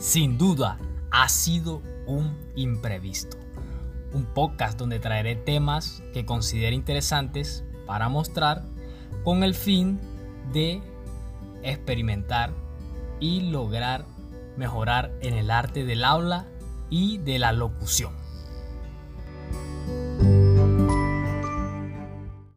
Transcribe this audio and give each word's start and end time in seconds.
sin 0.00 0.38
duda 0.38 0.78
ha 1.10 1.28
sido 1.28 1.82
un 2.06 2.34
imprevisto. 2.56 3.36
Un 4.14 4.24
podcast 4.24 4.78
donde 4.78 4.98
traeré 4.98 5.36
temas 5.36 6.02
que 6.14 6.24
considere 6.24 6.74
interesantes 6.74 7.64
para 7.86 8.08
mostrar 8.08 8.64
con 9.24 9.44
el 9.44 9.54
fin 9.54 10.00
de 10.52 10.80
experimentar 11.62 12.52
y 13.20 13.42
lograr 13.42 14.06
mejorar 14.56 15.12
en 15.20 15.34
el 15.34 15.50
arte 15.50 15.84
del 15.84 16.02
aula 16.02 16.46
y 16.88 17.18
de 17.18 17.38
la 17.38 17.52
locución. 17.52 18.14